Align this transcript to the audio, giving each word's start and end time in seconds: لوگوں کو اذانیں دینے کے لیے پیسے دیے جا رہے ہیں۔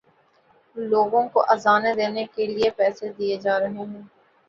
لوگوں 0.75 1.21
کو 1.29 1.43
اذانیں 1.47 1.93
دینے 1.95 2.25
کے 2.35 2.45
لیے 2.47 2.69
پیسے 2.77 3.13
دیے 3.13 3.37
جا 3.37 3.59
رہے 3.59 3.83
ہیں۔ 3.85 4.01